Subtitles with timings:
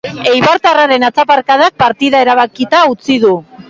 [0.29, 3.41] Eibartarraren atzaparkadak partida erabakita utzi du.